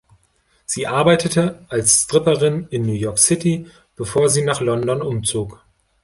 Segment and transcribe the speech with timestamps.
[0.65, 5.63] Sie arbeitete als Stripperin in New York City, bevor sie nach London umzog.